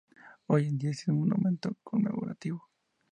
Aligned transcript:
Hoy 0.47 0.65
en 0.67 0.79
día 0.79 0.89
existe 0.89 1.11
un 1.11 1.19
monumento 1.19 1.75
conmemorativo. 1.83 2.67